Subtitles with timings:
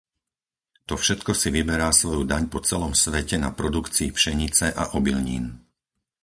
[0.89, 5.45] To všetko si vyberá svoju daň po celom svete na produkcii pšenice a obilnín.